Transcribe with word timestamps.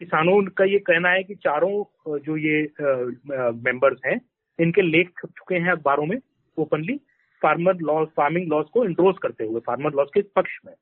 किसानों 0.00 0.42
का 0.56 0.64
ये 0.64 0.78
कहना 0.78 1.08
है 1.08 1.22
कि 1.24 1.34
चारों 1.34 2.18
जो 2.18 2.36
ये 2.36 2.62
मेंबर्स 2.80 4.00
हैं, 4.06 4.20
इनके 4.58 4.82
लेख 4.82 5.10
चुके 5.26 5.54
हैं 5.54 5.70
अखबारों 5.72 6.06
में 6.06 6.18
openly 6.58 6.96
farmer 7.42 7.76
laws 7.82 8.06
farming 8.16 8.48
laws 8.48 8.66
को 8.72 8.84
इंट्रोज 8.84 9.16
करते 9.22 9.44
हुए 9.44 9.60
फार्मर 9.66 9.92
लॉज 9.96 10.08
के 10.14 10.22
पक्ष 10.36 10.58
में। 10.66 10.74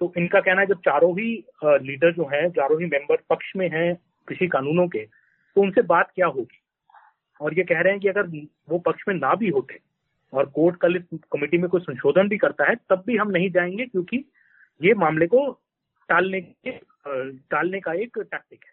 तो 0.00 0.12
इनका 0.18 0.40
कहना 0.40 0.60
है, 0.60 0.66
जब 0.66 0.80
चारों 0.84 1.12
ही 1.18 1.32
लीडर 1.64 2.12
जो 2.12 2.24
हैं, 2.32 2.48
चारों 2.50 2.80
ही 2.80 2.86
मेंबर 2.86 3.16
पक्ष 3.30 3.52
में 3.56 3.68
हैं 3.70 3.94
कृषि 4.28 4.46
कानूनों 4.48 4.86
के 4.88 5.04
तो 5.56 5.62
उनसे 5.62 5.82
बात 5.84 6.10
क्या 6.14 6.26
होगी? 6.26 6.58
और 7.40 7.54
ये 7.54 7.64
कह 7.64 7.80
रहे 7.80 7.92
हैं 7.92 8.00
कि 8.00 8.08
अगर 8.08 8.26
वो 8.70 8.78
पक्ष 8.78 9.04
में 9.08 9.14
ना 9.14 9.34
भी 9.34 9.48
होते 9.48 9.78
और 10.32 10.46
कोर्ट 10.54 10.76
कल 10.80 10.96
इस 10.96 11.18
कमेटी 11.32 11.58
में 11.58 11.68
कोई 11.70 11.80
संशोधन 11.80 12.28
भी 12.28 12.38
करता 12.38 12.68
है, 12.68 12.74
तब 12.74 13.02
भी 13.06 13.16
हम 13.16 13.30
नहीं 13.30 13.50
जाएँगे 13.50 13.86
क्योंकि 13.86 14.24
ये 14.80 14.94
मामले 14.94 15.26
को 15.26 15.46
टालने 16.08 16.40
के 16.40 16.70
टालने 17.06 17.80
का 17.80 17.92
एक 17.92 18.18
टैक्टिक 18.18 18.60
है। 18.64 18.70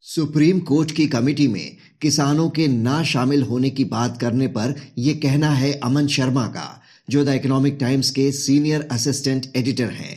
सुप्रीम 0.00 0.58
कोर्ट 0.60 0.90
की 0.90 1.06
कमेटी 1.06 1.48
में 1.48 1.76
किसानों 2.00 2.48
के 2.50 2.66
ना 2.68 3.02
शामिल 3.02 3.42
होने 3.42 3.70
की 3.70 3.84
बात 3.84 4.20
करने 4.20 4.46
पर 4.48 4.74
यह 4.98 5.14
कहना 5.14 5.50
है 5.50 5.72
अमन 5.72 6.06
शर्मा 6.06 6.46
का, 6.46 6.82
जो 7.08 7.24
द 7.24 7.28
इकोनॉमिक 7.28 7.76
टाइम्स 7.80 8.10
के 8.10 8.30
सीनियर 8.32 8.88
असिस्टेंट 8.92 9.46
एडिटर 9.56 9.90
हैं। 9.90 10.16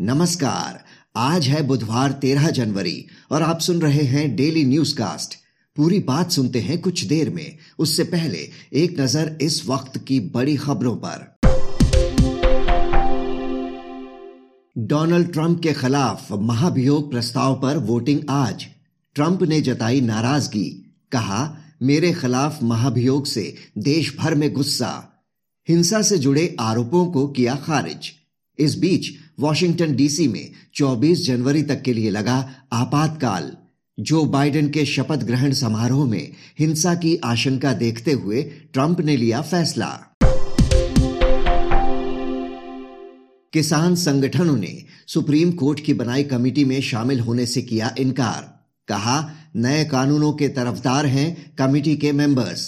नमस्कार, 0.00 0.84
आज 1.16 1.48
है 1.48 1.62
बुधवार 1.62 2.12
तेरह 2.12 2.50
जनवरी 2.50 3.06
और 3.32 3.42
आप 3.42 3.60
सुन 3.60 3.80
रहे 3.80 4.02
हैं 4.02 4.36
डेली 4.36 4.64
न्यूज़ 4.64 4.96
कास्ट 4.96 5.38
पूरी 5.76 5.98
बात 5.98 6.30
सुनते 6.30 6.60
हैं 6.60 6.80
कुछ 6.80 7.04
देर 7.04 7.30
में, 7.30 7.58
उससे 7.78 8.04
पहले 8.04 8.38
एक 8.72 9.00
नज़र 9.00 9.36
इस 9.42 9.66
वक्त 9.68 9.98
की 9.98 10.20
बड़ी 10.20 10.56
खबरों 10.56 10.96
पर। 10.96 11.35
डोनाल्ड 14.78 15.32
ट्रंप 15.32 15.62
के 15.62 15.72
खिलाफ 15.72 16.32
महाभियोग 16.32 17.10
प्रस्ताव 17.10 17.60
पर 17.62 17.78
वोटिंग 17.78 18.20
आज। 18.30 18.66
ट्रंप 19.14 19.42
ने 19.42 19.60
जताई 19.60 20.00
नाराज़गी, 20.00 20.94
कहा, 21.12 21.56
मेरे 21.82 22.12
खिलाफ 22.12 22.62
महाभियोग 22.62 23.26
से 23.26 23.54
देश 23.78 24.16
भर 24.18 24.34
में 24.34 24.52
गुस्सा। 24.52 25.22
हिंसा 25.68 26.02
से 26.02 26.18
जुड़े 26.18 26.56
आरोपों 26.60 27.06
को 27.06 27.26
किया 27.26 27.54
खारिज। 27.54 28.12
इस 28.58 28.78
बीच 28.78 29.06
वॉशिंगटन 29.40 29.96
डीसी 29.96 30.28
में 30.28 30.50
24 30.74 31.26
जनवरी 31.26 31.62
तक 31.62 31.82
के 31.82 31.92
लिए 31.92 32.10
लगा 32.10 32.54
आपातकाल। 32.72 33.56
जो 34.00 34.24
बाइडेन 34.24 34.70
के 34.70 34.84
शपथ 34.86 35.16
ग्रहण 35.16 35.52
समारोह 35.52 36.10
में 36.10 36.32
हिंसा 36.58 36.94
की 36.94 37.16
आशंका 37.16 37.72
देखते 37.72 38.12
हुए 38.12 38.42
ट्रंप 38.42 39.00
ने 39.00 39.16
लिया 39.16 39.40
फैसला। 39.40 40.15
किसान 43.56 43.94
संगठनों 43.96 44.56
ने 44.56 44.72
सुप्रीम 45.08 45.52
कोर्ट 45.54 45.80
की 45.80 45.92
बनाई 45.94 46.22
कमेटी 46.24 46.64
में 46.64 46.80
शामिल 46.82 47.20
होने 47.20 47.46
से 47.46 47.62
किया 47.62 47.94
इनकार। 47.98 48.40
कहा, 48.88 49.18
नए 49.56 49.84
कानूनों 49.84 50.32
के 50.32 50.48
तरफदार 50.48 51.06
हैं 51.06 51.54
कमेटी 51.58 51.94
के 51.96 52.12
मेंबर्स। 52.12 52.64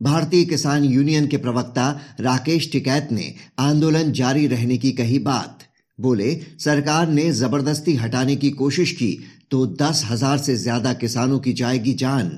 भारतीय 0.00 0.44
किसान 0.44 0.84
यूनियन 0.84 1.26
के 1.26 1.36
प्रवक्ता 1.36 1.88
राकेश 2.20 2.70
टिकैत 2.72 3.08
ने 3.12 3.34
आंदोलन 3.60 4.10
जारी 4.12 4.46
रहने 4.46 4.78
की 4.78 4.90
कही 4.92 5.18
बात। 5.20 5.58
बोले, 5.98 6.34
सरकार 6.58 7.08
ने 7.08 7.30
ज़बरदस्ती 7.32 7.94
हटाने 7.96 8.36
की 8.36 8.50
कोशिश 8.52 8.92
की 8.92 9.12
तो 9.50 9.66
दस 9.82 10.02
हज़ार 10.04 10.38
से 10.38 10.56
ज़्यादा 10.56 10.92
किसानों 10.94 11.38
की 11.38 11.52
जाएगी 11.52 11.94
जान। 11.94 12.30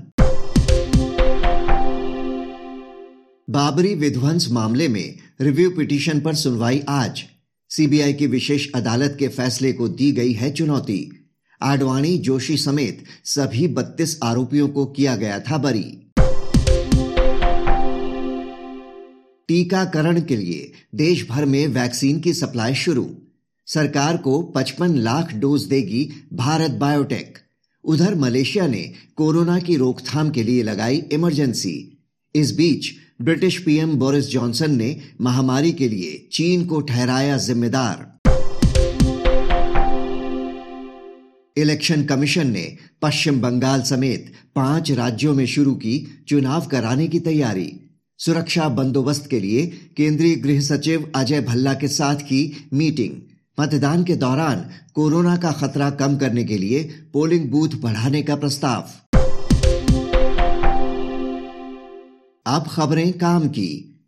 बाबरी 3.49 3.95
विध्वंस 3.95 4.49
मामले 4.53 4.89
में 4.89 5.17
रिव्यू 5.41 5.71
पिटीशन 5.71 6.21
पर 6.21 6.35
सुनवाई 6.35 6.83
आज। 6.89 7.25
सीबीआई 7.71 8.13
की 8.13 8.27
विशेष 8.27 8.69
अदालत 8.75 9.17
के 9.19 9.29
फैसले 9.29 9.73
को 9.73 9.89
दी 9.89 10.13
गई 10.13 10.33
है 10.33 10.53
चुनौती। 10.53 11.29
आडवाणी 11.63 12.19
जोशी 12.19 12.57
समेत 12.57 13.05
सभी 13.25 13.67
32 13.69 14.21
आरोपियों 14.25 14.69
को 14.69 14.87
किया 14.87 15.17
गया 15.17 15.41
था 15.41 15.59
बरी। 15.59 16.13
टीकाकरण 19.49 20.21
के 20.21 20.37
लिए 20.37 20.73
देश 20.95 21.29
भर 21.29 21.45
में 21.45 21.67
वैक्सीन 21.67 22.21
की 22.21 22.35
सप्लाई 22.35 22.75
शुरू। 22.75 23.17
सरकार 23.67 24.17
को 24.17 24.43
55 24.43 24.95
लाख 24.95 25.35
डोज 25.35 25.63
देगी 25.63 26.11
भारत 26.33 26.71
बायोटेक। 26.71 27.39
उधर 27.85 28.15
मलेशिया 28.15 28.67
ने 28.67 28.93
कोरोना 29.17 29.59
की 29.59 29.77
रोकथाम 29.77 30.31
के 30.31 30.43
लिए 30.43 30.63
लगाई 30.63 31.03
इमरजेंसी। 31.13 32.03
इस 32.35 32.57
बीच 32.57 33.06
ब्रिटिश 33.21 33.59
पीएम 33.59 33.95
बोरिस 33.95 34.29
जॉनसन 34.31 34.77
ने 34.77 35.01
महामारी 35.21 35.73
के 35.73 35.89
लिए 35.89 36.29
चीन 36.33 36.67
को 36.67 36.81
ठहराया 36.81 37.37
जिम्मेदार। 37.37 38.21
इलेक्शन 41.57 42.05
कमीशन 42.05 42.51
ने 42.51 42.77
पश्चिम 43.03 43.41
बंगाल 43.41 43.83
समेत 43.83 44.33
पाँच 44.57 44.91
राज्यों 44.93 45.35
में 45.35 45.47
शुरू 45.47 45.75
की 45.75 46.25
चुनाव 46.29 46.67
कराने 46.67 47.09
की 47.09 47.21
तैयारी। 47.21 47.69
सुरक्षा 48.19 48.69
बंदोबस्त 48.69 49.27
के 49.31 49.41
लिए 49.41 49.67
केंद्रीय 49.97 50.37
गृह 50.37 50.61
सचिव 50.61 51.13
अजय 51.15 51.41
भल्ला 51.41 51.75
के 51.75 51.89
साथ 51.89 52.17
की 52.17 52.69
मीटिंग। 52.73 53.15
मतदान 53.61 54.05
के 54.05 54.17
दौरान 54.17 54.65
कोरोना 54.95 55.37
का 55.37 55.53
खतरा 55.53 55.91
कम 55.91 56.17
करने 56.17 56.45
के 56.45 56.59
लिए 56.59 56.83
पोलिंग 57.13 57.51
बूथ 57.51 57.69
बढ़ाने 57.81 58.23
का 58.23 58.37
प्रस्ताव। 58.37 58.89
अब 62.47 62.65
खबरें 62.71 63.13
काम 63.13 63.49
की। 63.49 63.99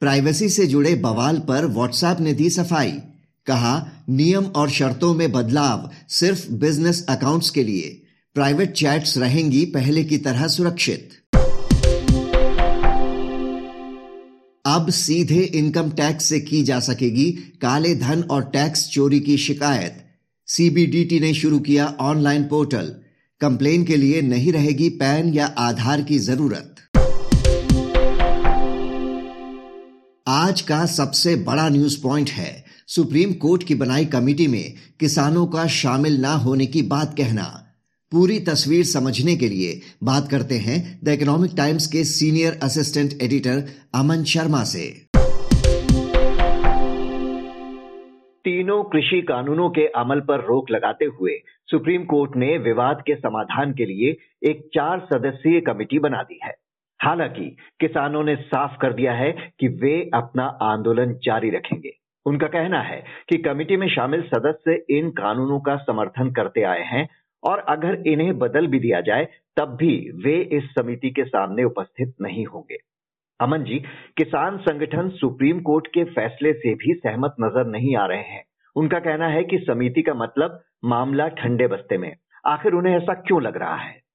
प्राइवेसी 0.00 0.48
से 0.48 0.66
जुड़े 0.66 0.94
बवाल 0.94 1.38
पर 1.38 1.66
व्हाट्सएप 1.66 2.20
ने 2.20 2.32
दी 2.32 2.50
सफ़ाई। 2.50 2.90
कहा, 3.46 3.88
नियम 4.08 4.44
और 4.44 4.70
शर्तों 4.70 5.14
में 5.14 5.32
बदलाव 5.32 5.90
सिर्फ़ 6.08 6.52
बिज़नेस 6.52 7.06
अकाउंट्स 7.08 7.50
के 7.50 7.64
लिए। 7.64 8.02
प्राइवेट 8.34 8.72
चैट्स 8.72 9.18
रहेंगी 9.18 9.64
पहले 9.64 10.04
की 10.04 10.18
तरह 10.18 10.48
सुरक्षित। 10.48 11.10
अब 14.66 14.90
सीधे 14.90 15.42
इनकम 15.42 15.90
टैक्स 15.90 16.24
से 16.24 16.40
की 16.40 16.62
जा 16.62 16.80
सकेगी 16.80 17.32
काले 17.32 17.94
धन 17.94 18.22
और 18.22 18.44
टैक्स 18.44 18.88
चोरी 18.88 19.20
की 19.20 19.36
शिकायत। 19.36 20.04
सीबीडीटी 20.46 21.20
ने 21.20 21.34
शुरू 21.34 21.58
किया 21.58 21.96
ऑनलाइन 22.00 22.44
पोर्टल 22.44 22.94
कंप्लेन 23.40 23.84
के 23.84 23.96
लिए 23.96 24.22
नहीं 24.22 24.52
रहेगी 24.52 24.88
पैन 24.88 25.34
या 25.34 25.46
आधार 25.46 26.02
की 26.02 26.18
ज़रूरत। 26.18 26.75
आज 30.28 30.60
का 30.60 30.86
सबसे 30.86 31.34
बड़ा 31.44 31.68
न्यूज़ 31.68 32.02
पॉइंट 32.02 32.28
है। 32.28 32.64
सुप्रीम 32.86 33.32
कोर्ट 33.32 33.62
की 33.62 33.74
बनाई 33.74 34.04
कमेटी 34.04 34.46
में 34.46 34.74
किसानों 35.00 35.46
का 35.46 35.66
शामिल 35.66 36.20
ना 36.20 36.32
होने 36.36 36.66
की 36.66 36.82
बात 36.82 37.14
कहना। 37.18 37.44
पूरी 38.12 38.38
तस्वीर 38.40 38.84
समझने 38.84 39.36
के 39.36 39.48
लिए 39.48 39.80
बात 40.04 40.28
करते 40.30 40.54
हैं 40.54 41.00
द 41.04 41.08
इकोनॉमिक 41.08 41.50
टाइम्स 41.56 41.86
के 41.86 42.04
senior 42.04 42.58
assistant 42.62 43.22
editor 43.22 43.62
Aman 43.94 44.24
Sharma 44.24 44.64
से। 44.64 44.84
तीनों 48.44 48.82
कृषि 48.84 49.22
कानूनों 49.22 49.70
के 49.70 49.86
अमल 49.86 50.20
पर 50.20 50.46
रोक 50.46 50.70
लगाते 50.70 51.04
हुए 51.04 51.38
सुप्रीम 51.70 52.04
कोर्ट 52.04 52.36
ने 52.36 52.58
विवाद 52.58 52.96
के 52.96 53.14
समाधान 53.14 53.72
के 53.72 53.84
लिए 53.84 54.16
एक 54.50 54.68
चार 54.74 55.08
सदस्यीय 55.12 55.60
कमेटी 55.60 55.98
बना 55.98 56.22
दी 56.22 56.40
है। 56.44 56.65
हालाँकि 57.00 57.56
किसानों 57.80 58.24
ने 58.24 58.36
साफ़ 58.36 58.78
कर 58.78 58.92
दिया 58.92 59.12
है 59.12 59.32
कि 59.32 59.68
वे 59.68 60.10
अपना 60.14 60.44
आंदोलन 60.62 61.14
जारी 61.22 61.50
रखेंगे। 61.50 61.90
उनका 62.26 62.46
कहना 62.46 62.80
है 62.80 63.04
कि 63.28 63.38
कमेटी 63.38 63.76
में 63.76 63.88
शामिल 63.88 64.22
सदस्य 64.22 64.84
इन 64.90 65.10
कानूनों 65.10 65.60
का 65.60 65.76
समर्थन 65.76 66.30
करते 66.30 66.62
आए 66.62 66.82
हैं 66.82 67.08
और 67.44 67.58
अगर 67.58 68.02
इन्हें 68.06 68.38
बदल 68.38 68.66
भी 68.66 68.78
दिया 68.78 69.00
जाए, 69.00 69.28
तब 69.56 69.76
भी 69.76 70.10
वे 70.24 70.40
इस 70.40 70.64
समिति 70.64 71.10
के 71.10 71.24
सामने 71.24 71.64
उपस्थित 71.64 72.14
नहीं 72.20 72.46
होंगे। 72.46 72.76
अमन 73.40 73.64
जी, 73.64 73.78
किसान 74.16 74.58
संगठन 74.58 75.08
सुप्रीम 75.08 75.60
कोर्ट 75.60 75.86
के 75.86 76.04
फैसले 76.04 76.52
से 76.52 76.74
भी 76.74 76.94
सहमत 76.94 77.34
नज़र 77.40 77.66
नहीं 77.66 77.96
आ 77.96 78.06
रहे 78.06 78.22
हैं। 78.22 78.44
उनका 78.76 78.98
कहना 78.98 79.28
है 79.28 79.44
कि 79.44 79.58
समिति 79.58 80.02
का 80.02 80.14
मतलब 80.14 80.62
मामला 80.84 81.28
ठंडे 81.28 81.66
बस्ते 81.66 81.98
में। 81.98 82.16
आखिर 82.46 82.72
उन्हें 82.72 82.96
ऐसा 82.96 83.14
क्यों 83.14 83.42
लग 83.42 83.56
रहा 83.56 83.76
है? 83.76 84.05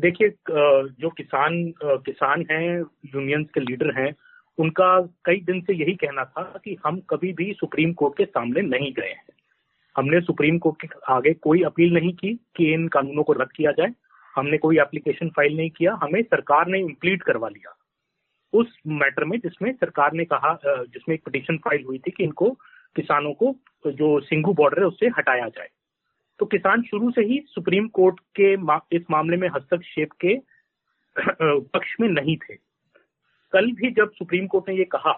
देखिए 0.00 0.28
जो 0.50 1.10
किसान 1.10 1.52
किसान 1.82 2.44
हैं 2.50 2.78
यूनियंस 2.78 3.46
के 3.54 3.60
लीडर 3.60 3.98
हैं, 3.98 4.14
उनका 4.58 4.88
कई 5.24 5.40
दिन 5.40 5.60
से 5.60 5.74
यही 5.74 5.94
कहना 5.94 6.24
था 6.24 6.42
कि 6.64 6.76
हम 6.86 7.00
कभी 7.10 7.32
भी 7.32 7.52
सुप्रीम 7.52 7.92
कोर्ट 7.92 8.16
के 8.18 8.24
सामने 8.24 8.62
नहीं 8.62 8.92
गए 8.92 9.08
हैं। 9.08 9.24
हमने 9.96 10.20
सुप्रीम 10.20 10.58
कोर्ट 10.58 10.82
के 10.82 10.88
आगे 11.12 11.32
कोई 11.42 11.62
अपील 11.62 11.94
नहीं 11.94 12.12
की 12.14 12.34
कि 12.56 12.72
इन 12.72 12.86
कानूनों 12.88 13.22
को 13.22 13.32
रद्द 13.32 13.52
किया 13.52 13.72
जाए। 13.72 13.92
हमने 14.34 14.58
कोई 14.58 14.78
एप्लीकेशन 14.78 15.28
फ़ाइल 15.28 15.56
नहीं 15.56 15.70
किया। 15.70 15.94
हमें 16.02 16.22
सरकार 16.22 16.66
ने 16.66 16.80
इम्प्लीट 16.80 17.22
करवा 17.22 17.48
लिया। 17.48 17.76
उस 18.52 18.76
मैटर 18.86 19.24
में 19.24 19.38
जिसमें 19.38 19.72
सरकार 19.72 20.12
ने 20.12 20.24
कहा 20.24 20.58
जिसमें 20.64 21.14
एक 21.14 21.24
पिटीशन 21.24 21.56
फ़ाइल 21.58 21.84
हुई 21.84 21.98
थी 21.98 22.10
कि 22.10 22.24
इनको 22.24 22.50
किसानों 22.96 23.32
को, 23.32 23.54
जो 23.86 24.18
सिंगू 24.20 24.52
बॉर्डर 24.54 24.80
है, 24.80 24.86
उससे 24.86 25.06
हटाया 25.18 25.48
जाए। 25.48 25.68
तो 26.40 26.46
किसान 26.46 26.82
शुरू 26.82 27.10
से 27.10 27.20
ही 27.20 27.40
सुप्रीम 27.48 27.86
कोर्ट 27.88 28.20
के 28.40 28.52
इस 28.96 29.02
मामले 29.10 29.36
में 29.36 29.48
हस्तक्षेप 29.48 30.12
के 30.24 30.36
पक्ष 31.16 31.94
में 32.00 32.08
नहीं 32.08 32.36
थे। 32.36 32.54
कल 33.52 33.70
भी 33.72 33.90
जब 33.90 34.10
सुप्रीम 34.12 34.46
कोर्ट 34.46 34.68
ने 34.68 34.74
ये 34.76 34.84
कहा 34.84 35.12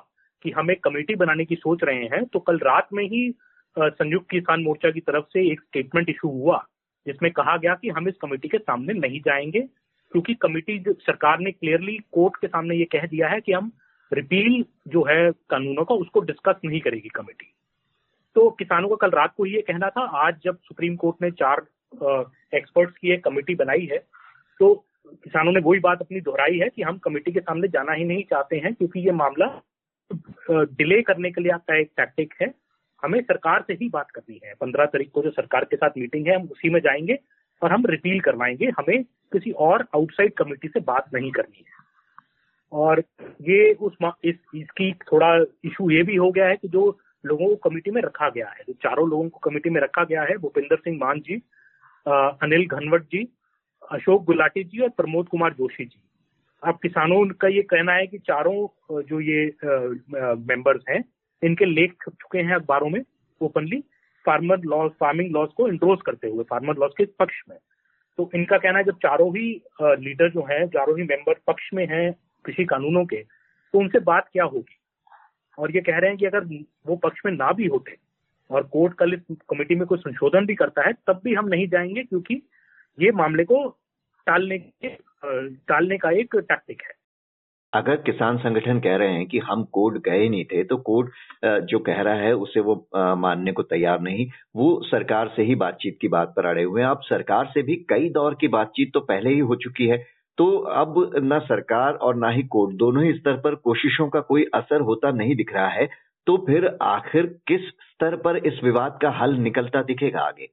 कि 0.45 0.51
हम 0.51 0.71
एक 0.71 0.83
कमेटी 0.85 1.15
बनाने 1.15 1.45
की 1.45 1.55
सोच 1.55 1.85
रहे 1.85 2.05
हैं 2.05 2.25
तो 2.25 2.39
कल 2.41 2.59
रात 2.59 2.89
में 2.93 3.05
ही 3.05 3.31
संयुक्त 3.77 4.31
किसान 4.31 4.63
मोर्चा 4.63 4.91
की 4.91 5.01
तरफ़ 5.01 5.25
से 5.25 5.47
एक 5.53 5.61
स्टेटमेंट 5.61 6.09
इशू 6.11 6.29
हुआ, 6.29 6.65
जिसमें 7.07 7.31
कहा 7.33 7.57
गया 7.57 7.75
कि 7.75 7.89
हम 7.89 8.09
इस 8.09 8.15
कमेटी 8.23 8.49
के 8.49 8.59
सामने 8.59 8.95
नहीं 8.95 9.21
जाएँगे, 9.21 9.61
क्योंकि 10.13 10.35
कमेटी 10.35 10.83
सरकार 10.89 11.39
ने 11.41 11.53
क्लियरली 11.53 11.97
कोर्ट 12.13 12.37
के 12.41 12.47
सामने 12.47 12.77
ये 12.77 12.85
कह 12.85 13.07
दिया 13.07 13.29
है 13.29 13.41
कि 13.41 13.53
हम 13.53 13.71
रिपील 14.13 14.65
जो 14.89 15.05
है 15.05 15.31
कानूनों 15.51 15.85
का, 15.85 15.95
उसको 15.95 16.21
डिस्कस 16.21 16.61
नहीं 16.65 16.81
करेगी 16.81 17.09
कमेटी। 17.09 17.53
तो 18.37 18.49
किसानों 18.51 18.89
का 18.89 18.97
कल 18.97 19.11
रात 19.11 19.33
को 19.37 19.47
ये 19.47 19.61
कहना 19.63 19.89
था, 19.89 20.03
आज 20.19 20.35
जब 20.45 20.59
सुप्रीम 20.59 20.97
कोर्ट 20.97 21.23
ने 21.23 21.31
चार 21.33 21.67
एक्सपर्ट्स 22.55 22.97
की 22.97 23.13
एक 23.13 23.25
कमेटी 23.25 23.55
बनाई 23.55 23.89
है 23.93 23.99
तो 24.61 24.75
किसानों 25.07 25.53
ने 25.53 25.61
वही 25.61 25.81
बात 25.81 26.01
अपनी 26.01 26.21
दोहराई 26.21 26.59
है 26.59 26.69
कि 26.69 26.83
हम 26.83 26.99
कमेटी 26.99 27.33
के 27.33 27.41
सामने 27.41 27.69
जाना 27.69 27.93
ही 27.93 28.05
नहीं 28.05 28.23
चाहते 28.31 28.57
हैं, 28.57 28.73
क्योंकि 28.75 29.01
ये 29.01 29.13
मामला 29.13 29.47
डिले 30.51 31.01
करने 31.03 31.31
के 31.31 31.43
लिए 31.43 31.53
आपका 31.53 31.79
एक 31.81 31.91
टैक्टिक 31.97 32.35
है। 32.43 32.53
हमें 33.03 33.21
सरकार 33.23 33.65
से 33.67 33.73
ही 33.73 33.89
बात 33.89 34.11
करनी 34.11 34.41
है। 34.45 34.55
पंद्रह 34.61 34.87
तारीख 34.87 35.11
को 35.15 35.23
जो 35.23 35.31
सरकार 35.31 35.65
के 35.65 35.77
साथ 35.77 35.99
मीटिंग 35.99 36.27
है, 36.27 36.35
हम 36.37 36.49
उसी 36.49 36.71
में 36.71 36.81
जाएँगे 36.81 37.19
और 37.63 37.73
हम 37.73 37.87
रिपील 37.87 38.21
करवाएँगे। 38.21 38.67
हमें 38.79 39.03
किसी 39.33 39.51
और 39.51 39.87
आउटसाइड 39.95 40.33
कमेटी 40.35 40.69
से 40.69 40.81
बात 40.83 41.15
नहीं 41.15 41.31
करनी 41.33 41.59
है। 41.59 41.77
और 42.73 43.03
ये 43.43 43.73
उस 43.73 43.97
इस, 44.25 44.35
इसकी 44.55 44.93
थोड़ा 45.13 45.35
इशू 45.65 45.91
ये 45.91 46.03
भी 46.03 46.17
हो 46.17 46.31
गया 46.31 46.47
है 46.47 46.57
कि 46.57 46.69
जो 46.69 46.91
लोगों 47.25 47.49
को 47.49 47.57
कमेटी 47.69 47.91
में 47.91 48.01
रखा 48.03 48.29
गया 48.29 48.49
है। 48.49 48.65
जो 48.67 48.73
चारों 48.83 49.09
लोगों 49.11 49.29
को 49.29 49.39
कमेटी 49.41 49.71
में 49.71 49.81
रखा 49.81 50.05
गया 50.05 50.23
है, 50.23 50.37
भूपिंदर 50.39 50.77
सिंह 50.77 50.99
मान 50.99 51.21
जी 51.21 51.43
अनिल 52.07 52.67
घनवट 52.67 53.05
जी, 53.05 53.27
अशोक 53.83 54.25
गुलाटी 54.25 54.65
जी 54.65 54.81
और 54.83 54.89
प्रमोद 54.91 55.29
कुमार 55.29 55.53
जोशी 55.55 55.85
जी। 55.85 56.01
अब 56.63 56.79
किसानों 56.83 57.25
का 57.41 57.49
ये 57.49 57.63
कहना 57.65 57.93
है 57.93 58.07
कि 58.07 58.19
चारों 58.21 59.03
जो 59.03 59.21
ये 59.21 59.45
मेंबर्स 59.63 60.85
हैं, 60.89 61.03
इनके 61.43 61.65
लेख 61.65 62.09
चुके 62.09 62.39
हैं 62.39 62.55
अखबारों 62.55 62.89
में 62.91 63.01
openly 63.41 63.81
farmer 64.25 64.61
law 64.65 64.89
farming 64.91 65.31
laws 65.33 65.49
को 65.57 65.69
इंट्रोज 65.69 65.99
करते 66.07 66.29
हुए 66.29 66.45
फार्मर 66.45 66.77
लॉज 66.77 66.91
के 66.97 67.05
पक्ष 67.19 67.43
में। 67.49 67.57
तो 68.19 68.31
इनका 68.35 68.59
कहना 68.59 68.79
है, 68.79 68.85
जब 68.85 68.97
चारों 68.99 69.31
ही 69.31 69.51
लीडर 69.83 70.31
जो 70.31 70.43
हैं, 70.43 70.67
चारों 70.69 70.97
ही 70.99 71.05
मेंबर 71.05 71.35
पक्ष 71.47 71.71
में 71.75 71.87
हैं 71.87 72.13
कृषि 72.45 72.65
कानूनों 72.65 73.05
के 73.05 73.23
तो 73.75 73.79
उनसे 73.79 73.99
बात 74.03 74.29
क्या 74.33 74.45
होगी? 74.45 74.78
और 75.59 75.75
ये 75.75 75.81
कह 75.81 75.99
रहे 75.99 76.11
हैं 76.11 76.19
कि 76.19 76.27
अगर 76.27 76.45
वो 76.87 76.97
पक्ष 76.97 77.21
में 77.27 77.33
ना 77.33 77.53
भी 77.53 77.67
होते 77.67 77.97
और 78.51 78.63
कोर्ट 78.73 78.95
कल 78.95 79.15
इस 79.15 79.37
कमेटी 79.51 79.75
में 79.75 79.87
कोई 79.87 79.99
संशोधन 79.99 80.47
भी 80.47 80.55
करता 80.55 80.87
है, 80.87 80.93
तब 81.07 81.21
भी 81.25 81.35
हम 81.35 81.49
नहीं 81.49 81.67
जाएँगे 81.69 82.03
क्योंकि 82.03 82.43
ये 82.99 83.11
मामले 83.15 83.45
को 83.45 83.67
टालने 84.27 84.59
के 84.59 84.89
टालने 85.69 85.99
का 85.99 86.11
एक 86.11 86.37
टैक्टिक 86.37 86.83
है। 86.83 86.97
अगर 87.73 87.97
किसान 87.97 88.39
संगठन 88.39 88.79
कह 88.81 88.97
रहे 88.97 89.13
हैं 89.13 89.27
कि 89.27 89.39
हम 89.39 89.63
कोर्ट 89.73 89.97
गए 90.05 90.29
नहीं 90.29 90.45
थे 90.45 90.63
तो 90.65 90.77
कोर्ट 90.77 91.11
जो 91.65 91.79
कह 91.79 92.01
रहा 92.03 92.15
है 92.15 92.33
उसे 92.37 92.61
वो 92.61 92.75
मानने 92.95 93.53
को 93.53 93.63
तैयार 93.65 94.01
नहीं। 94.01 94.27
वो 94.57 94.69
सरकार 94.85 95.33
से 95.37 95.43
ही 95.43 95.55
बातचीत 95.55 95.99
की 96.01 96.09
बात 96.09 96.33
पर 96.37 96.47
अड़े 96.47 96.63
हुए 96.63 96.83
हैं। 96.83 96.89
अब 96.89 97.01
सरकार 97.05 97.51
से 97.55 97.63
भी 97.63 97.77
कई 97.91 98.09
दौर 98.11 98.37
की 98.41 98.49
बातचीत 98.49 98.93
तो 98.95 99.01
पहले 99.01 99.31
ही 99.31 99.39
हो 99.41 99.57
चुकी 99.57 99.87
है। 99.87 99.99
तो 100.39 100.59
अब 100.59 101.11
न 101.17 101.39
सरकार 101.39 101.95
और 101.95 102.17
ना 102.17 102.29
ही 102.29 102.43
कोर्ट 102.43 102.77
दोनों 102.77 103.05
ही 103.05 103.13
स्तर 103.13 103.41
पर 103.41 103.55
कोशिशों 103.55 104.09
का 104.09 104.21
कोई 104.21 104.45
असर 104.55 104.81
होता 104.81 105.11
नहीं 105.11 105.35
दिख 105.37 105.53
रहा 105.55 105.69
है 105.69 105.89
तो 106.27 106.37
फिर 106.37 106.67
आखिर 106.83 107.27
किस 107.47 107.61
स्तर 107.61 108.17
पर 108.17 108.37
इस 108.37 108.61
विवाद 108.65 108.99
का 109.03 109.11
हल 109.11 109.35
निकलता 109.35 109.83
दिखेगा 109.83 110.21
आगे? 110.21 110.49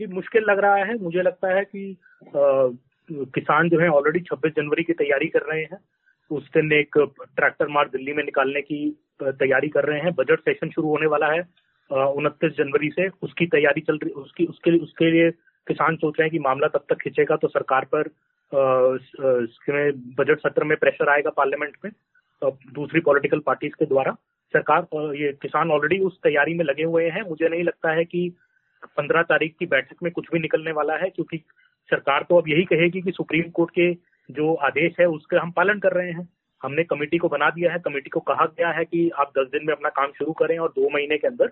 ये 0.00 0.06
मुश्किल 0.06 0.42
लग 0.42 0.58
रहा 0.58 0.74
है। 0.74 0.98
मुझे 0.98 1.22
लगता 1.22 1.54
है 1.54 1.64
कि 1.64 1.96
आ, 2.28 2.68
किसान 3.12 3.68
जो 3.68 3.78
है 3.80 3.88
ऑलरेडी 3.88 4.20
26 4.20 4.50
जनवरी 4.56 4.82
की 4.82 4.92
तैयारी 4.92 5.26
कर 5.26 5.42
रहे 5.42 5.62
हैं। 5.62 5.78
उस 6.30 6.50
दिन 6.56 6.72
एक 6.72 6.98
ट्रैक्टर 7.36 7.68
मार्च 7.68 7.90
दिल्ली 7.90 8.12
में 8.12 8.24
निकालने 8.24 8.60
की 8.60 8.80
तैयारी 9.22 9.68
कर 9.68 9.84
रहे 9.84 10.00
हैं। 10.00 10.12
बजट 10.14 10.40
सेशन 10.40 10.70
शुरू 10.70 10.88
होने 10.88 11.06
वाला 11.06 11.26
है 11.26 11.40
उनतीस 11.90 12.52
जनवरी 12.52 12.88
से। 12.88 13.08
उसकी 13.22 13.46
तैयारी 13.46 13.80
चल 13.80 13.98
रही 14.02 14.12
उसकी 14.12 14.46
उसके 14.46 14.78
उसके 14.78 15.10
लिए 15.10 15.30
किसान 15.66 15.96
सोच 15.96 16.14
रहे 16.18 16.26
हैं 16.26 16.32
कि 16.32 16.38
मामला 16.38 16.68
तब 16.68 16.84
तक 16.88 17.02
खिंचेगा 17.02 17.36
तो 17.36 17.48
सरकार 17.48 17.84
पर 17.84 18.08
बजट 18.52 20.38
सत्र 20.38 20.64
में 20.64 20.76
प्रेशर 20.78 21.08
आएगा 21.08 21.30
पार्लियामेंट 21.30 21.76
में 21.84 21.92
दूसरी 22.74 23.00
पॉलिटिकल 23.00 23.38
पार्टीज़ 23.46 23.72
के 23.78 23.86
द्वारा। 23.86 24.12
सरकार 24.54 24.86
ये 25.16 25.32
किसान 25.42 25.70
ऑलरेडी 25.70 25.98
उस 26.04 26.18
तैयारी 26.22 26.54
में 26.54 26.64
लगे 26.64 26.84
हुए 26.84 27.08
हैं। 27.10 27.22
मुझे 27.22 27.48
नहीं 27.48 27.62
लगता 27.64 27.92
है 27.92 28.04
कि 28.04 28.28
पंद्रह 28.96 29.22
तारीख 29.22 29.54
की 29.58 29.66
बैठक 29.66 30.02
में 30.02 30.10
कुछ 30.12 30.26
भी 30.32 30.38
निकलने 30.38 30.72
वाला 30.72 30.96
है, 30.96 31.08
क्योंकि 31.10 31.36
सरकार 31.88 32.26
तो 32.28 32.36
अब 32.36 32.48
यही 32.48 32.64
कहेगी 32.64 33.00
कि 33.00 33.12
सुप्रीम 33.12 33.50
कोर्ट 33.50 33.70
के 33.70 33.92
जो 34.28 34.54
आदेश 34.54 34.94
है, 35.00 35.06
उसका 35.06 35.40
हम 35.40 35.50
पालन 35.50 35.78
कर 35.78 35.92
रहे 35.92 36.10
हैं। 36.10 36.28
हमने 36.60 36.82
कमेटी 36.84 37.18
को 37.18 37.28
बना 37.28 37.48
दिया 37.50 37.72
है, 37.72 37.78
कमेटी 37.78 38.10
को 38.10 38.20
कहा 38.20 38.44
गया 38.46 38.70
है 38.70 38.84
कि 38.84 39.08
आप 39.18 39.32
दस 39.38 39.46
दिन 39.52 39.66
में 39.66 39.74
अपना 39.74 39.88
काम 39.88 40.10
शुरू 40.18 40.32
करें 40.32 40.58
और 40.58 40.68
दो 40.68 40.88
महीने 40.88 41.18
के 41.18 41.26
अंदर 41.26 41.50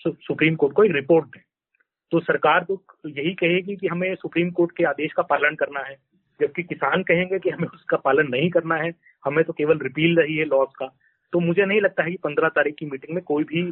सुप्रीम 0.00 0.54
कोर्ट 0.54 0.74
को 0.74 0.84
एक 0.84 0.92
रिपोर्ट 0.92 1.26
दें। 1.26 1.42
तो 2.12 2.20
सरकार 2.20 2.64
तो 2.64 2.82
यही 3.06 3.32
कहेगी 3.34 3.76
कि 3.76 3.86
हमें 3.86 4.14
सुप्रीम 4.14 4.50
कोर्ट 4.50 4.76
के 4.76 4.84
आदेश 4.84 5.12
का 5.12 5.22
पालन 5.24 5.54
करना 5.54 5.80
है। 5.80 5.96
जबकि 6.40 6.62
किसान 6.62 7.02
कहेंगे 7.02 7.38
कि 7.38 7.50
हमें 7.50 7.68
उसका 7.68 7.96
पालन 7.96 8.28
नहीं 8.28 8.50
करना 8.50 8.74
है, 8.74 8.92
हमें 9.24 9.44
तो 9.44 9.52
केवल 9.52 9.78
रिपील 9.78 10.18
रही 10.18 10.36
है 10.36 10.44
लॉज 10.44 10.68
का। 10.78 10.86
तो 11.32 11.40
मुझे 11.40 11.64
नहीं 11.64 11.80
लगता 11.80 12.02
है 12.02 12.10
कि 12.10 12.16
पंद्रह 12.24 12.48
तारीख 12.48 12.74
की 12.78 12.86
मीटिंग 12.86 13.14
में 13.14 13.24
कोई 13.24 13.44
भी 13.44 13.62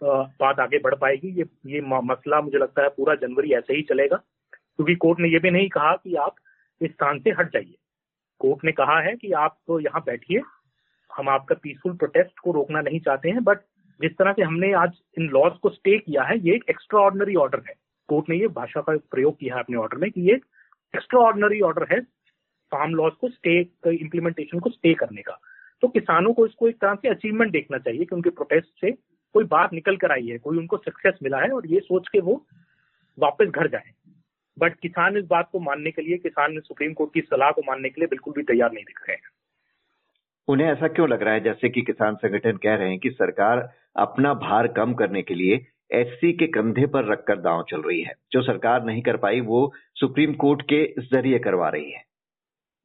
बात 0.00 0.60
आगे 0.60 0.78
बढ़ 0.78 0.94
पाएगी। 0.94 1.28
ये 1.38 1.44
ये 1.66 1.80
मसला 1.80 2.40
मुझे 2.40 2.58
लगता 2.58 2.82
है 2.82 2.88
पूरा 2.88 3.14
जनवरी 3.16 3.52
ऐसे 3.54 3.74
ही 3.74 3.82
चलेगा। 3.82 4.16
क्योंकि 4.16 4.94
कोर्ट 4.96 5.20
ने 5.20 5.28
ये 5.28 5.38
भी 5.38 5.50
नहीं 5.50 5.68
कहा 5.68 5.94
कि 5.94 6.14
आप 6.16 6.34
इस 6.80 6.90
स्थान 6.90 7.18
से 7.18 7.30
हट 7.30 7.52
जाइए। 7.52 7.74
कोर्ट 8.40 8.64
ने 8.64 8.72
कहा 8.72 9.00
है 9.00 9.14
कि 9.16 9.32
आप 9.38 9.58
तो 9.66 9.78
यहाँ 9.80 10.00
बैठिए। 10.06 10.40
हम 11.10 11.28
आपका 11.28 11.54
पीसफुल 11.54 11.96
प्रोटेस्ट 11.96 12.38
को 12.38 12.52
रोकना 12.52 12.80
नहीं 12.80 13.00
चाहते 13.00 13.30
हैं 13.30 13.42
बट 13.44 13.58
जिस 14.00 14.12
तरह 14.18 14.32
से 14.32 14.42
हमने 14.42 14.72
आज 14.72 14.92
इन 15.18 15.28
लॉज 15.28 15.58
को 15.62 15.70
स्टे 15.70 15.96
किया 15.98 16.22
है, 16.22 16.38
ये 16.38 16.54
एक 16.54 16.64
एक्स्ट्रा 16.70 17.00
ऑर्डनरी 17.00 17.34
ऑर्डर 17.36 17.62
है। 17.68 17.74
कोर्ट 18.08 18.28
ने 18.28 18.36
ये 18.36 18.48
भाषा 18.50 18.80
का 18.80 18.96
प्रयोग 19.10 19.38
किया 19.38 19.54
है 19.54 19.62
अपने 19.62 19.76
ऑर्डर 19.76 19.98
में 19.98 20.10
कि 20.10 20.20
ये 20.30 20.40
एक्स्ट्रा 20.94 21.20
ऑर्डनरी 21.20 21.60
ऑर्डर 21.60 21.86
है 21.92 22.00
फार्म 22.72 22.94
लॉज 22.94 23.12
को 23.20 23.28
स्टे 23.28 23.58
इम्प्लीमेंटेशन 23.86 24.58
को 24.58 24.70
स्टे 24.70 24.94
करने 24.94 25.22
का। 25.22 25.38
तो 25.82 25.88
किसानों 25.88 26.32
को 26.32 26.46
इसको 26.46 26.68
एक 26.68 26.76
तरह 26.76 26.94
से 26.94 27.08
अचीवमेंट 27.08 27.52
देखना 27.52 27.78
चाहिए 27.78 28.04
कि 28.04 28.14
उनके 28.14 28.30
प्रोटेस्ट 28.30 28.80
से 28.80 28.90
कोई 29.34 29.44
बात 29.44 29.72
निकल 29.72 29.96
कर 29.96 30.12
आई 30.12 30.26
है, 30.26 30.38
कोई 30.38 30.58
उनको 30.58 30.76
सक्सेस 30.76 31.18
मिला 31.22 31.38
है 31.38 31.50
और 31.50 31.66
ये 31.66 31.80
सोच 31.80 32.08
के 32.08 32.20
वो 32.20 32.44
वापस 33.18 33.46
घर 33.46 33.68
जाए। 33.68 33.90
बट 34.58 34.74
किसान 34.74 35.16
इस 35.16 35.24
बात 35.24 35.48
को 35.52 35.60
मानने 35.60 35.90
के 35.90 36.02
लिए, 36.02 36.16
किसान 36.16 36.58
सुप्रीम 36.60 36.92
कोर्ट 36.92 37.12
की 37.14 37.20
सलाह 37.20 37.50
को 37.50 37.62
मानने 37.66 37.88
के 37.88 38.00
लिए 38.00 38.08
बिल्कुल 38.08 38.34
भी 38.34 38.42
तैयार 38.42 38.72
नहीं 38.72 38.84
दिख 38.84 39.00
रहे 39.00 39.16
हैं। 39.16 39.30
उन्हें 40.48 40.68
ऐसा 40.68 40.88
क्यों 40.88 41.08
लग 41.08 41.22
रहा 41.22 41.34
है 41.34 41.40
जैसे 41.40 41.68
कि 41.68 41.82
किसान 41.82 42.14
संगठन 42.14 42.56
कह 42.56 42.74
रहे 42.74 42.88
हैं 42.88 42.98
कि 42.98 43.10
सरकार 43.10 43.68
अपना 43.96 44.34
भार 44.34 44.68
कम 44.68 44.94
करने 44.94 45.22
के 45.22 45.34
लिए 45.34 45.66
एससी 45.92 46.32
के 46.32 46.46
कंधे 46.46 46.86
पर 46.86 47.04
रखकर 47.04 47.36
दांव 47.36 47.64
चल 47.70 47.80
रही 47.80 48.00
है। 48.02 48.14
जो 48.32 48.42
सरकार 48.42 48.84
नहीं 48.84 49.02
कर 49.02 49.16
पाई, 49.16 49.40
वो 49.40 49.72
सुप्रीम 49.94 50.32
कोर्ट 50.32 50.62
के 50.62 50.94
ज़रिए 50.98 51.38
करवा 51.38 51.68
रही 51.68 51.90
है। 51.90 52.04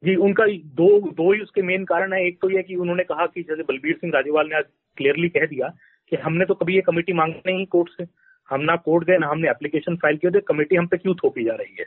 जी, 0.04 0.16
उनका 0.16 0.46
दो 0.48 1.00
दो 1.12 1.32
ही 1.34 1.40
उसके 1.40 1.62
मेन 1.62 1.86
कारण 1.86 2.14
है। 2.14 2.28
एक 2.28 2.38
तो 2.42 2.50
यह 2.50 2.62
कि 2.62 2.76
उन्होंने 2.76 3.04
कहा 3.04 3.26
कि 3.26 3.44
जैसे 3.44 3.64
बलबीर 3.64 3.96
सिंह 3.96 4.14
राजेवाल 4.16 4.48
ने 4.48 4.56
आज 4.56 4.64
क्लियरली 4.98 5.30
कह 5.30 5.46
दिया 5.46 5.68
कि 6.10 6.16
हमने 6.16 6.46
तो 6.46 6.54
कभी 6.54 6.76
ये 6.76 6.82
कमेटी 6.82 7.14
मांगी 7.14 7.42
नहीं 7.46 7.66
कोर्ट 7.66 7.90
से। 7.90 8.06
हम 8.50 8.62
ना 8.62 8.76
कोर्ट 8.76 9.04
गए, 9.04 9.18
ना 9.18 9.28
हमने 9.28 9.50
एप्लीकेशन 9.50 9.96
फ़ाइल 9.96 10.18
किया। 10.18 10.40
कमेटी 10.40 10.76
हम 10.76 10.88
पे 10.88 10.98
क्यों 10.98 11.16
थोपी 11.16 11.44
जा 11.44 11.54
रही 11.54 11.76
है? 11.80 11.86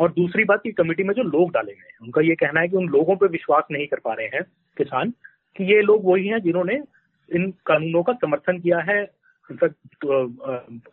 और 0.00 0.12
दूसरी 0.12 0.44
बात 0.44 0.62
की 0.62 0.72
कमेटी 0.72 1.02
में 1.02 1.14
जो 1.14 1.22
लोग 1.22 1.52
डाले 1.52 1.72
गए 1.72 1.88
हैं, 1.90 1.98
उनका 2.02 2.20
ये 2.20 2.34
कहना 2.34 2.60
है 2.60 2.68
कि 2.68 2.76
उन 2.76 2.88
लोगों 2.88 3.16
पर 3.16 3.28
विश्वास 3.28 3.64
नहीं 3.70 3.86
कर 3.86 3.98
पा 3.98 4.12
रहे 4.14 4.26
हैं 4.26 4.42
किसान, 4.76 5.10
कि 5.56 5.64
ये 5.64 5.82
लोग 5.82 6.00
वही 6.04 6.28
हैं 6.28 6.38
जिन्होंने 6.38 6.74
इन 7.34 7.54
कानूनों 7.66 8.02
का 8.02 8.12
समर्थन 8.12 8.58
किया 8.58 8.78
है 8.78 9.17
इनफैक्ट 9.50 9.76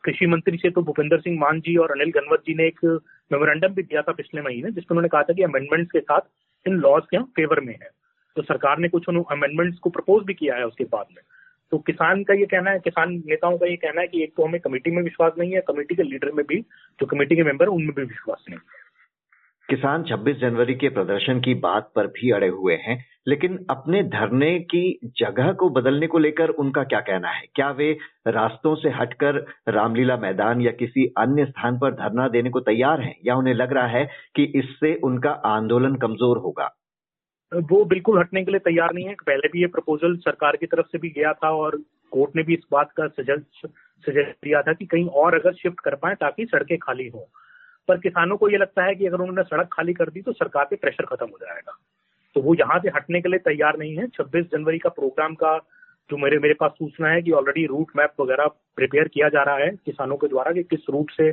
कृषि 0.04 0.26
मंत्री 0.28 0.58
से 0.58 0.70
तो 0.70 0.82
भूपेंद्र 0.82 1.20
सिंह 1.20 1.40
मान 1.40 1.60
जी 1.60 1.76
और 1.76 1.92
अनिल 1.92 2.12
गनवत 2.12 2.44
जी 2.48 2.54
ने 2.54 2.68
एक 2.68 2.80
मेमोरेंडम 3.32 3.68
भी 3.68 3.84
दिया 3.84 4.02
था 4.02 4.12
पिछले 4.12 4.42
महीने, 4.42 4.72
जिसमें 4.72 4.92
उन्होंने 4.92 5.08
कहा 5.08 5.24
था 5.24 5.34
कि 5.34 5.44
अमेंडमेंट्स 5.44 5.92
के 5.92 6.00
साथ 6.00 6.68
इन 6.68 6.74
लॉज 6.78 7.04
के 7.06 7.22
फेवर 7.38 7.60
में 7.60 7.74
है। 7.74 7.90
तो 8.36 8.42
सरकार 8.42 8.80
ने 8.80 8.88
कुछ 8.90 9.10
अमेंडमेंट्स 9.10 9.78
को 9.80 9.90
प्रपोज 9.90 10.26
भी 10.26 10.34
किया 10.34 10.56
है 10.56 10.66
उसके 10.66 10.84
बाद 10.84 11.06
में। 11.16 11.22
तो 11.72 11.78
किसान 11.78 12.24
का 12.24 12.34
ये 12.34 12.46
कहना 12.46 12.72
है, 12.72 12.80
किसान 12.80 13.14
नेताओं 13.26 13.58
का 13.58 13.68
ये 13.68 13.76
कहना 13.76 14.02
है 14.02 14.08
कि 14.08 14.24
एक 14.24 14.34
तो 14.38 14.46
हमें 14.46 14.60
कमेटी 14.62 14.92
में 14.92 15.02
विश्वास 15.04 15.34
नहीं 15.40 15.54
है 15.54 15.62
कमेटी 15.62 15.96
के 15.96 16.04
लीडर 16.04 16.32
में 16.32 16.46
भी, 16.46 16.60
जो 17.00 17.06
कमेटी 17.06 17.36
के 17.36 17.44
मेंबर 17.44 17.68
उनमें 17.68 17.94
भी 17.96 18.04
विश्वास 18.04 18.46
नहीं 18.50 18.60
है। 18.60 18.84
किसान 19.70 20.04
26 20.04 20.38
जनवरी 20.38 20.76
के 20.76 20.90
प्रदर्शन 20.90 21.40
की 21.40 21.54
बात 21.62 21.92
पर 21.96 22.08
भी 22.08 22.32
अड़े 22.32 22.48
हुए 22.48 22.76
हैं। 22.76 22.98
लेकिन 23.27 23.65
अपने 23.70 24.03
धरने 24.03 24.60
की 24.60 25.00
जगह 25.20 25.51
को 25.53 25.70
बदलने 25.70 26.08
को 26.08 26.17
लेकर 26.17 26.50
उनका 26.50 26.84
क्या 26.84 27.00
कहना 27.00 27.29
है? 27.29 27.46
क्या 27.55 27.70
वे 27.72 27.91
रास्तों 28.27 28.75
से 28.75 28.89
हटकर 28.89 29.46
रामलीला 29.70 30.17
मैदान 30.17 30.62
या 30.62 30.72
किसी 30.72 31.05
अन्य 31.17 31.46
स्थान 31.46 31.79
पर 31.79 31.94
धरना 31.94 32.27
देने 32.27 32.50
को 32.50 32.60
तैयार 32.60 33.01
हैं? 33.01 33.15
या 33.25 33.36
उन्हें 33.36 33.53
लग 33.53 33.74
रहा 33.74 33.88
है 33.88 34.05
कि 34.36 34.44
इससे 34.55 34.96
उनका 34.96 35.32
आंदोलन 35.32 35.96
कमज़ोर 35.96 36.38
होगा? 36.38 36.75
वो 37.51 37.84
बिल्कुल 37.86 38.20
हटने 38.20 38.44
के 38.44 38.51
लिए 38.51 38.60
तैयार 38.60 38.94
नहीं 38.94 39.05
है। 39.05 39.13
पहले 39.13 39.48
भी 39.48 39.62
ये 39.62 39.67
प्रपोजल 39.67 40.15
सरकार 40.17 40.55
की 40.55 40.65
तरफ़ 40.65 40.86
से 40.86 40.98
भी 40.98 41.10
गया 41.10 41.34
था 41.34 41.50
और 41.50 41.77
कोर्ट 42.12 42.36
ने 42.36 42.44
भी 42.44 42.53
इस 42.53 42.63
बात 42.72 42.91
का 42.91 43.08
सजेस्ट 43.08 43.67
सजेस्ट 44.08 44.32
दिया 44.44 44.62
था 44.62 44.74
कि 44.74 44.86
कहीं 44.86 45.08
और 45.08 45.36
अगर 45.36 45.53
शिफ्ट 45.53 45.79
कर 45.79 45.96
पाए 45.96 46.15
ताकि 46.15 46.46
सड़कें 46.46 46.77
खाली 46.77 47.08
हो। 47.08 47.29
पर 47.88 47.98
किसानों 47.98 48.38
को 48.38 48.50
ये 48.50 48.58
लगता 48.58 48.84
है 48.84 48.96
कि 48.96 49.05
अगर 49.05 49.17
उन्होंने 49.17 49.44
सड़क 49.44 49.70
खाली 49.74 49.94
कर 49.94 50.10
दी 50.10 50.22
तो 50.22 50.34
सरकार 50.34 50.65
पे 50.65 50.75
प्रेशर 50.75 51.05
खत्म 51.05 51.25
हो 51.25 51.38
जाएगा। 51.41 51.77
तो 52.36 52.42
वो 52.42 52.56
यहाँ 52.56 52.80
से 52.80 52.89
हटने 52.89 53.22
के 53.22 53.30
लिए 53.30 53.39
तैयार 53.39 53.77
नहीं 53.77 53.98
है। 53.98 54.08
26 54.08 54.44
जनवरी 54.44 54.80
का 54.80 54.89
प्रोग्राम 54.89 55.36
का 55.36 55.58
जो 56.10 56.18
मेरे 56.18 56.39
मेरे 56.39 56.54
पास 56.54 56.72
सूचना 56.72 57.08
है 57.08 57.22
कि 57.22 57.32
ऑलरेडी 57.32 57.65
रूट 57.65 57.88
मैप 57.98 58.13
वगैरह 58.22 58.48
प्रिपेयर 58.48 59.08
किया 59.08 59.30
जा 59.30 59.44
रहा 59.44 59.56
है 59.56 59.70
किसानों 59.70 60.18
के 60.18 60.27
द्वारा 60.27 60.51
कि 60.51 60.63
किस 60.63 60.80
रूट 60.89 61.12
से 61.12 61.32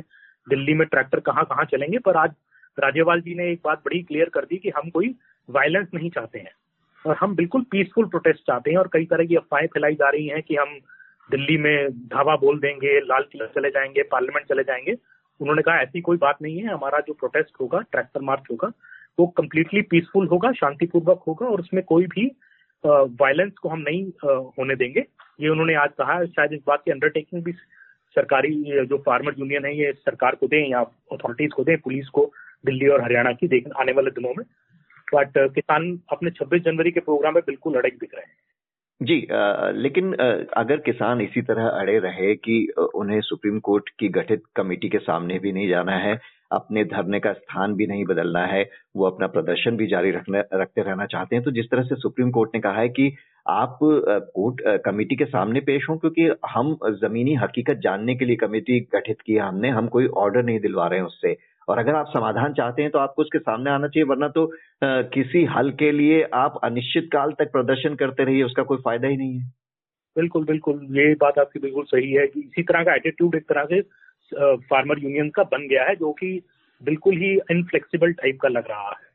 दिल्ली 0.49 0.73
में 0.73 0.87
ट्रैक्टर 0.87 1.19
कहाँ 1.19 1.45
कहाँ 1.45 1.65
चलेंगे। 1.65 1.97
पर 1.97 2.15
आज 2.15 2.31
राज्यपाल 2.79 3.21
जी 3.21 3.35
ने 3.35 3.51
एक 3.51 3.61
बात 3.65 3.79
बड़ी 3.79 4.01
क्लियर 4.03 4.29
कर 4.29 4.41
दी 4.41 4.57
कि 4.57 4.69
हम 4.69 4.89
कोई 4.89 5.15
वायलेंस 5.49 5.87
नहीं 5.93 6.09
चाहते 6.09 6.39
हैं। 6.39 6.51
और 7.07 7.17
हम 7.19 7.35
बिल्कुल 7.35 7.61
पीसफुल 7.61 8.05
प्रोटेस्ट 8.05 8.39
चाहते 8.39 8.71
हैं 8.71 8.77
और 8.77 8.89
कई 8.93 9.05
तरह 9.05 9.25
की 9.25 9.35
अफवाहें 9.35 9.67
फैलाई 9.67 9.95
जा 9.95 10.09
रही 10.09 10.27
हैं 10.27 10.41
कि 10.41 10.55
हम 10.55 10.79
दिल्ली 11.31 11.57
में 11.57 11.91
धावा 11.91 12.35
बोल 12.35 12.59
देंगे, 12.59 12.99
लाल 12.99 13.23
किला 13.31 13.45
चले 13.45 13.69
जाएँगे 13.69 14.03
पार्लियामेंट 14.03 14.47
चले 14.47 14.63
जाएँगे। 14.63 14.97
उन्होंने 15.39 15.61
कहा, 15.61 15.81
ऐसी 15.81 16.01
कोई 16.01 16.17
बात 16.17 16.41
नहीं 16.41 16.57
है। 16.57 16.67
हमारा 16.67 16.99
जो 16.99 17.13
प्रोटेस्ट 17.13 17.51
होगा 17.61 17.79
ट्रैक्टर 17.79 18.21
मार्च 18.21 18.43
होगा। 18.51 18.71
वो 19.19 19.27
कम्प्लीटली 19.27 19.81
पीसफुल 19.81 20.27
होगा 20.27 20.51
शांतिपूर्वक 20.51 21.23
होगा 21.27 21.47
और 21.47 21.59
उसमें 21.59 21.83
कोई 21.83 22.05
भी 22.05 22.31
वायलेंस 22.85 23.53
को 23.53 23.69
हम 23.69 23.79
नहीं 23.79 24.03
होने 24.59 24.75
देंगे। 24.75 25.03
ये 25.41 25.49
उन्होंने 25.49 25.75
आज 25.75 25.89
कहा 25.89 26.23
शायद 26.25 26.53
इस 26.53 26.59
बात 26.67 26.81
की 26.85 26.91
अंडरटेकिंग 26.91 27.43
भी 27.43 27.51
सरकारी 28.15 28.85
जो 28.85 28.97
फार्मर 28.97 29.35
यूनियन 29.39 29.65
है 29.65 29.77
ये 29.77 29.91
सरकार 29.91 30.35
को 30.35 30.47
दें 30.47 30.69
या 30.69 30.79
अथॉरिटीज 31.11 31.51
को 31.51 31.63
दें 31.63 31.77
पुलिस 31.77 32.09
को 32.09 32.31
दिल्ली 32.65 32.87
और 32.87 33.03
हरियाणा 33.03 33.31
की 33.31 33.47
देख 33.47 33.67
आने 33.79 33.91
वाले 33.91 34.11
दिनों 34.11 34.33
में। 34.37 34.45
बट 35.15 35.33
किसान 35.37 35.99
अपने 36.11 36.29
26 36.31 36.61
जनवरी 36.61 36.91
के 36.91 36.99
प्रोग्राम 36.99 37.33
में 37.33 37.43
बिल्कुल 37.45 37.73
अड़क 37.73 37.93
दिख 37.93 38.13
रहे 38.15 38.25
हैं। 38.25 38.37
जी 39.01 39.27
आ, 39.31 39.69
लेकिन 39.69 40.13
आ, 40.15 40.25
अगर 40.61 40.77
किसान 40.77 41.21
इसी 41.21 41.41
तरह 41.41 41.67
अड़े 41.67 41.99
रहे 41.99 42.35
कि 42.35 42.67
उन्हें 42.95 43.21
सुप्रीम 43.21 43.59
कोर्ट 43.59 43.89
की 43.99 44.07
गठित 44.09 44.43
कमेटी 44.55 44.89
के 44.89 44.97
सामने 44.97 45.39
भी 45.39 45.51
नहीं 45.51 45.67
जाना 45.69 45.97
है 45.97 46.19
अपने 46.53 46.83
धरने 46.85 47.19
का 47.19 47.33
स्थान 47.33 47.73
भी 47.75 47.87
नहीं 47.87 48.05
बदलना 48.05 48.45
है 48.45 48.63
वो 48.95 49.05
अपना 49.05 49.27
प्रदर्शन 49.29 49.77
भी 49.77 49.87
जारी 49.87 50.11
रखने 50.11 50.39
रखते 50.53 50.81
रहना 50.81 51.05
चाहते 51.07 51.35
हैं। 51.35 51.43
तो 51.45 51.51
जिस 51.51 51.69
तरह 51.71 51.83
से 51.83 51.95
सुप्रीम 51.97 52.31
कोर्ट 52.31 52.51
ने 52.55 52.61
कहा 52.61 52.79
है 52.79 52.89
कि 52.89 53.13
आप 53.45 53.77
कोर्ट 53.81 54.61
कमेटी 54.85 55.15
के 55.15 55.25
सामने 55.25 55.59
पेश 55.61 55.87
हों 55.89 55.97
क्योंकि 55.97 56.29
हम 56.49 56.77
जमीनी 57.01 57.33
हकीकत 57.35 57.79
जानने 57.83 58.15
के 58.15 58.25
लिए 58.25 58.35
कमेटी 58.37 58.79
गठित 58.95 59.21
की 59.21 59.33
है 59.33 59.41
हमने 59.41 59.69
हम 59.69 59.87
कोई 59.87 60.07
ऑर्डर 60.17 60.43
नहीं 60.43 60.59
दिलवा 60.59 60.87
रहे 60.87 60.99
हैं 60.99 61.05
उससे। 61.05 61.35
और 61.67 61.79
अगर 61.79 61.95
आप 61.95 62.05
समाधान 62.09 62.53
चाहते 62.53 62.81
हैं 62.81 62.91
तो 62.91 62.99
आपको 62.99 63.21
उसके 63.21 63.39
सामने 63.39 63.69
आना 63.71 63.87
चाहिए 63.87 64.07
वरना 64.09 64.27
तो 64.27 64.45
आ, 64.45 65.01
किसी 65.13 65.43
हल 65.47 65.69
के 65.71 65.91
लिए 65.91 66.21
आप 66.35 66.59
अनिश्चित 66.63 67.09
काल 67.13 67.31
तक 67.39 67.51
प्रदर्शन 67.51 67.95
करते 67.95 68.23
रहिए 68.23 68.43
उसका 68.43 68.63
कोई 68.63 68.77
फ़ायदा 68.77 69.07
ही 69.07 69.17
नहीं 69.17 69.37
है। 69.39 69.51
बिल्कुल 70.15 70.43
बिल्कुल। 70.45 70.79
ये 70.91 71.13
बात 71.21 71.39
आपकी 71.39 71.59
बिल्कुल 71.59 71.83
सही 71.85 72.11
है 72.11 72.25
कि 72.27 72.39
इसी 72.39 72.63
तरह 72.63 72.83
का 72.83 72.95
एटीट्यूड 72.95 73.35
एक 73.35 73.43
तरह 73.43 73.65
से 73.65 73.79
फार्मर 74.31 74.99
यूनियन 74.99 75.29
का 75.29 75.43
बन 75.43 75.67
गया 75.67 75.83
है, 75.83 75.95
जो 75.95 76.11
कि 76.11 76.41
बिल्कुल 76.81 77.17
ही 77.17 77.31
इनफ्लेक्सिबल 77.51 78.13
टाइप 78.13 78.39
का 78.41 78.49
लग 78.49 78.69
रहा 78.69 78.89
है। 78.89 79.11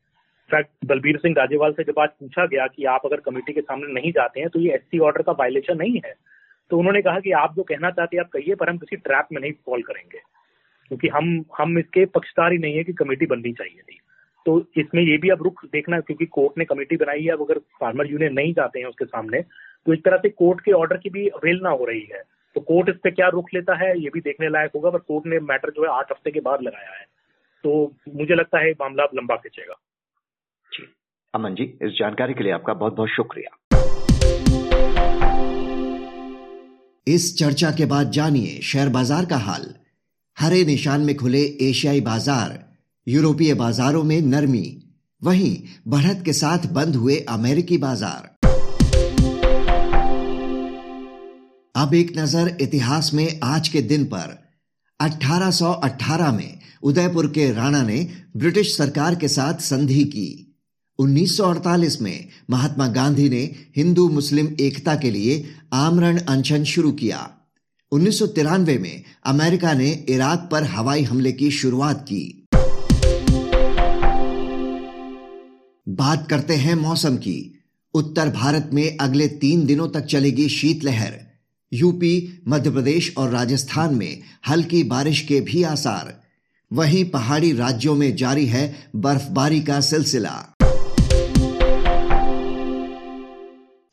इनफैक्ट 0.50 0.86
बलबीर 0.86 1.16
सिंह 1.16 1.34
राजेवाल 1.38 1.72
से 1.72 1.84
जब 1.84 1.98
आज 1.98 2.08
पूछा 2.20 2.46
गया 2.46 2.66
कि 2.66 2.84
आप 2.84 3.02
अगर 3.04 3.20
कमेटी 3.20 3.52
के 3.52 3.60
सामने 3.60 3.92
नहीं 3.92 4.12
जाते 4.12 4.40
हैं 4.40 4.48
तो 4.48 4.60
ये 4.60 4.74
एससी 4.74 4.98
ऑर्डर 4.98 5.22
का 5.22 5.32
वायलेशन 5.32 5.76
नहीं 5.78 6.00
है। 6.04 6.14
तो 6.70 6.78
उन्होंने 6.78 7.02
कहा 7.02 7.20
कि 7.20 7.30
आप 7.32 7.54
जो 7.56 7.62
कहना 7.62 7.90
चाहते 7.90 8.16
हैं, 8.16 8.24
आप 8.24 8.30
कहिए, 8.30 8.54
पर 8.54 8.68
हम 8.70 8.78
किसी 8.78 8.96
ट्रैप 8.96 9.28
में 9.32 9.40
नहीं 9.40 9.52
फॉल 9.66 9.82
करेंगे। 9.82 10.18
क्योंकि 10.88 11.08
हम 11.08 11.44
हम 11.58 11.78
इसके 11.78 12.04
पक्षकार 12.06 12.52
ही 12.52 12.58
नहीं 12.58 12.76
है 12.76 12.84
कि 12.84 12.92
कमेटी 12.92 13.26
बननी 13.26 13.52
चाहिए 13.52 13.82
थी। 13.82 13.98
तो 14.46 14.58
इसमें 14.76 15.02
ये 15.02 15.16
भी 15.16 15.28
अब 15.28 15.42
रुख 15.42 15.64
देखना 15.64 16.00
क्योंकि 16.00 16.26
कोर्ट 16.26 16.58
ने 16.58 16.64
कमेटी 16.64 16.96
बनाई 16.96 17.22
है, 17.22 17.30
अब 17.30 17.40
अगर 17.42 17.58
फार्मर 17.58 18.06
यूनियन 18.06 18.32
नहीं 18.32 18.52
जाते 18.52 18.78
हैं 18.78 18.86
उसके 18.86 19.04
सामने 19.04 19.40
तो 19.86 19.92
इस 19.92 20.02
तरह 20.04 20.16
से 20.16 20.28
कोर्ट 20.28 20.60
के 20.60 20.72
ऑर्डर 20.72 20.96
की 20.96 21.10
भी 21.10 21.26
अवेलना 21.28 21.70
हो 21.70 21.84
रही 21.84 22.06
है। 22.12 22.22
तो 22.56 22.60
कोर्ट 22.62 22.88
इस 22.88 22.96
पे 23.04 23.10
क्या 23.10 23.28
रुख 23.28 23.48
लेता 23.54 23.74
है 23.78 23.88
ये 24.00 24.10
भी 24.14 24.20
देखने 24.20 24.48
लायक 24.48 24.70
होगा 24.74 24.90
पर 24.90 24.98
कोर्ट 25.00 25.26
ने 25.26 25.38
मैटर 25.42 25.70
जो 25.70 25.82
है 25.82 25.90
आठ 25.90 26.10
हफ़्ते 26.12 26.30
के 26.30 26.40
बाद 26.40 26.62
लगाया 26.62 26.90
है। 26.90 27.04
तो 27.64 27.70
मुझे 28.14 28.34
लगता 28.34 28.58
है 28.58 28.70
मामला 28.80 29.04
अब 29.04 29.10
लंबा 29.14 29.36
खींचेगा। 29.36 29.74
जी। 30.72 30.84
अमन 31.34 31.54
जी 31.54 31.64
इस 31.82 31.92
जानकारी 31.98 32.34
के 32.34 32.44
लिए 32.44 32.52
आपका 32.52 32.74
बहुत 32.74 32.94
बहुत 32.94 33.08
शुक्रिया। 33.10 33.56
इस 37.06 37.36
चर्चा 37.38 37.70
के 37.70 37.86
बाद 37.86 38.10
जानिए 38.10 38.60
शेयर 38.62 38.88
बाज़ार 38.88 39.24
का 39.24 39.36
हाल। 39.40 39.74
हरे 40.36 40.64
निशान 40.64 41.00
में 41.00 41.16
खुले 41.16 41.42
एशियाई 41.62 42.00
बाज़ार 42.02 42.58
यूरोपीय 43.06 43.54
बाजारों 43.56 44.02
में 44.04 44.20
नरमी 44.24 44.66
वहीं 45.22 45.56
बढ़त 45.88 46.22
के 46.24 46.32
साथ 46.34 46.66
बंद 46.72 46.96
हुए 46.96 47.16
अमेरिकी 47.28 47.78
बाज़ार। 47.78 48.37
अब 51.78 51.94
एक 51.94 52.12
नज़र 52.18 52.56
इतिहास 52.60 53.14
में 53.14 53.40
आज 53.42 53.68
के 53.68 53.82
दिन 53.82 54.04
पर। 54.04 54.48
1818 55.00 56.32
में 56.32 56.58
उदयपुर 56.82 57.26
के 57.26 57.52
राणा 57.52 57.82
ने 57.82 58.08
ब्रिटिश 58.36 58.76
सरकार 58.76 59.14
के 59.14 59.28
साथ 59.28 59.54
संधि 59.54 60.04
की। 60.04 60.56
1948 60.98 62.00
में 62.00 62.28
महात्मा 62.50 62.88
गांधी 62.88 63.28
ने 63.28 63.54
हिंदू 63.76 64.08
मुस्लिम 64.08 64.48
एकता 64.60 64.94
के 64.94 65.10
लिए 65.10 65.44
आमरण 65.72 66.18
अनशन 66.18 66.64
शुरू 66.64 66.92
किया। 66.92 67.30
उन्नीस 67.92 68.18
सौ 68.18 68.26
तिरानवे 68.26 68.78
में 68.78 69.04
अमेरिका 69.26 69.72
ने 69.72 70.06
इराक 70.08 70.48
पर 70.52 70.64
हवाई 70.64 71.02
हमले 71.02 71.32
की 71.32 71.50
शुरुआत 71.50 72.06
की। 72.12 72.46
बात 75.88 76.28
करते 76.30 76.54
हैं 76.54 76.74
मौसम 76.74 77.16
की। 77.16 77.60
उत्तर 77.94 78.28
भारत 78.30 78.70
में 78.72 78.96
अगले 78.96 79.28
तीन 79.28 79.66
दिनों 79.66 79.88
तक 79.88 80.00
चलेगी 80.00 80.48
शीतलहर। 80.48 81.27
यूपी, 81.72 82.42
मध्य 82.48 82.70
प्रदेश 82.70 83.12
और 83.18 83.30
राजस्थान 83.30 83.94
में 83.94 84.22
हल्की 84.48 84.82
बारिश 84.84 85.20
के 85.20 85.40
भी 85.40 85.62
आसार। 85.62 86.14
वहीं 86.70 87.04
पहाड़ी 87.04 87.52
राज्यों 87.52 87.94
में 87.94 88.14
जारी 88.16 88.46
है 88.46 88.90
बर्फबारी 88.96 89.60
का 89.60 89.80
सिलसिला। 89.80 90.30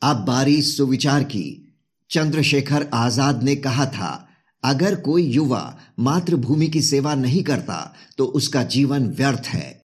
अब 0.02 0.24
बारी 0.28 0.60
सुविचार 0.62 1.22
की। 1.24 1.74
चंद्रशेखर 2.10 2.86
आज़ाद 2.94 3.42
ने 3.42 3.56
कहा 3.56 3.86
था, 3.86 4.28
अगर 4.64 4.94
कोई 4.94 5.22
युवा 5.22 5.78
मातृभूमि 5.98 6.66
की 6.66 6.82
सेवा 6.82 7.14
नहीं 7.14 7.42
करता 7.42 7.94
तो 8.18 8.24
उसका 8.24 8.62
जीवन 8.62 9.08
व्यर्थ 9.08 9.46
है। 9.46 9.85